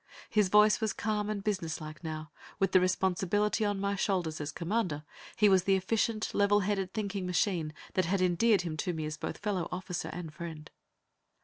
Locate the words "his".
0.31-0.49